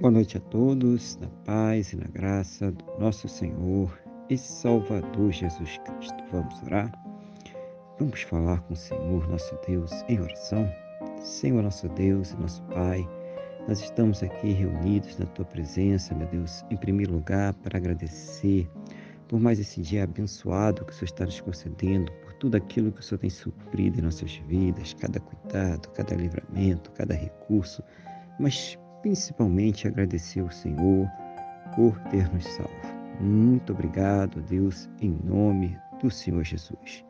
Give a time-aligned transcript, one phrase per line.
[0.00, 5.78] Boa noite a todos, na paz e na graça do nosso Senhor e Salvador Jesus
[5.84, 6.24] Cristo.
[6.32, 6.90] Vamos orar?
[7.98, 10.66] Vamos falar com o Senhor, nosso Deus, em oração?
[11.20, 13.06] Senhor, nosso Deus e nosso Pai,
[13.68, 18.70] nós estamos aqui reunidos na Tua presença, meu Deus, em primeiro lugar, para agradecer
[19.28, 23.00] por mais esse dia abençoado que o Senhor está nos concedendo, por tudo aquilo que
[23.00, 27.82] o Senhor tem suprido em nossas vidas, cada cuidado, cada livramento, cada recurso,
[28.38, 31.08] mas principalmente agradecer ao Senhor
[31.74, 33.00] por ter nos salvo.
[33.20, 37.04] Muito obrigado, Deus, em nome do Senhor Jesus.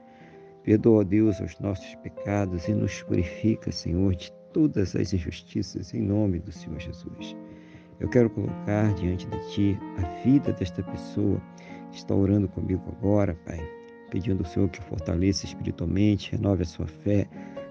[0.62, 6.38] Perdoa, Deus, os nossos pecados e nos purifica, Senhor, de todas as injustiças, em nome
[6.38, 7.36] do Senhor Jesus.
[7.98, 11.40] Eu quero colocar diante de Ti a vida desta pessoa
[11.90, 13.60] que está orando comigo agora, Pai,
[14.10, 17.28] pedindo ao Senhor que fortaleça espiritualmente, renove a sua fé,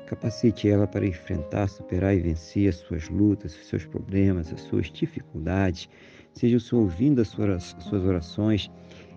[0.09, 4.88] capacite ela para enfrentar, superar e vencer as suas lutas, os seus problemas, as suas
[4.88, 5.88] dificuldades.
[6.34, 8.72] Seja o Senhor ouvindo as suas orações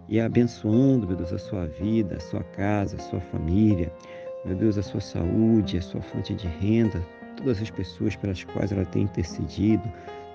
[0.06, 3.90] e abençoando, meu Deus, a sua vida, a sua casa, a sua família,
[4.44, 7.00] meu Deus, a sua saúde, a sua fonte de renda,
[7.38, 9.90] todas as pessoas pelas quais ela tem intercedido,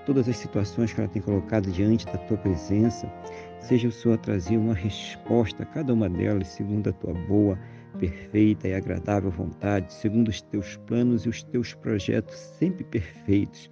[0.08, 3.12] todas as situações que ela tem colocado diante da tua presença.
[3.60, 7.60] Seja o Senhor a trazer uma resposta a cada uma delas, segundo a tua boa,
[8.00, 13.70] perfeita e agradável vontade, segundo os teus planos e os teus projetos sempre perfeitos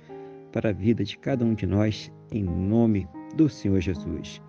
[0.51, 4.41] para a vida de cada um de nós, em nome do Senhor Jesus.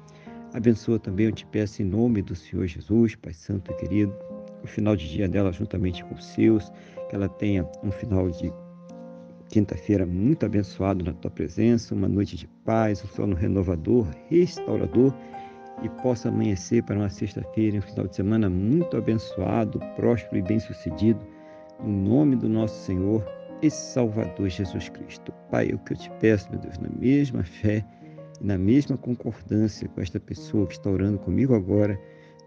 [0.55, 4.15] Abençoa também, eu te peço, em nome do Senhor Jesus, Pai Santo e querido,
[4.63, 6.71] o final de dia dela juntamente com os seus,
[7.09, 8.53] que ela tenha um final de
[9.49, 15.15] quinta-feira muito abençoado na tua presença, uma noite de paz, um sono renovador, restaurador
[15.83, 21.21] e possa amanhecer para uma sexta-feira, um final de semana muito abençoado, próspero e bem-sucedido,
[21.81, 23.25] no nome do nosso Senhor
[23.63, 25.33] e Salvador Jesus Cristo.
[25.51, 27.85] Pai, o que eu te peço, meu Deus, na mesma fé
[28.41, 31.99] e na mesma concordância com esta pessoa que está orando comigo agora,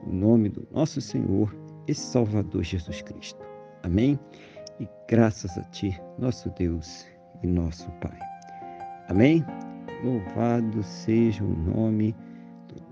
[0.06, 1.56] no nome do nosso Senhor
[1.88, 3.40] e Salvador Jesus Cristo.
[3.84, 4.20] Amém?
[4.80, 7.06] e graças a Ti, nosso Deus
[7.44, 8.18] e nosso Pai.
[9.10, 9.46] Amém?
[10.04, 12.16] Louvado seja o nome